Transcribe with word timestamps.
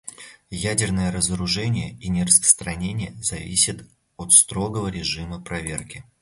Ядерное 0.63 1.11
разоружение 1.11 1.91
и 1.99 2.09
нераспространение 2.09 3.13
зависят 3.21 3.87
от 4.17 4.33
строгого 4.33 4.87
режима 4.87 5.39
проверки. 5.39 6.03